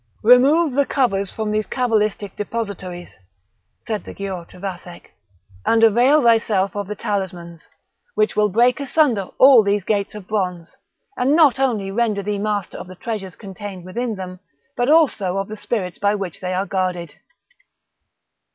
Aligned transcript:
"Remove 0.23 0.73
the 0.73 0.87
covers 0.87 1.29
from 1.29 1.51
these 1.51 1.67
cabalistic 1.67 2.35
depositories," 2.35 3.19
said 3.85 4.03
the 4.03 4.15
Giaour 4.15 4.47
to 4.47 4.59
Vathek, 4.59 5.11
"and 5.63 5.83
avail 5.83 6.23
thyself 6.23 6.75
of 6.75 6.87
the 6.87 6.95
talismans, 6.95 7.69
which 8.15 8.35
will 8.35 8.49
break 8.49 8.79
asunder 8.79 9.27
all 9.37 9.61
these 9.63 9.83
gates 9.83 10.15
of 10.15 10.27
bronze; 10.27 10.75
and 11.15 11.35
not 11.35 11.59
only 11.59 11.91
render 11.91 12.23
thee 12.23 12.39
master 12.39 12.79
of 12.79 12.87
the 12.87 12.95
treasures 12.95 13.35
contained 13.35 13.85
within 13.85 14.15
them, 14.15 14.39
but 14.75 14.89
also 14.89 15.37
of 15.37 15.47
the 15.47 15.55
spirits 15.55 15.99
by 15.99 16.15
which 16.15 16.41
they 16.41 16.55
are 16.55 16.65
guarded." 16.65 17.13